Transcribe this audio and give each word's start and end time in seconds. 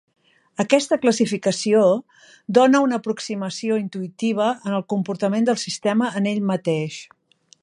Aquesta 0.61 0.97
classificació 1.03 1.83
dóna 2.59 2.81
una 2.87 2.99
aproximació 3.01 3.79
intuïtiva 3.85 4.51
en 4.57 4.81
el 4.81 4.89
comportament 4.95 5.49
del 5.51 5.65
sistema 5.69 6.13
en 6.23 6.35
ell 6.35 6.47
mateix. 6.55 7.03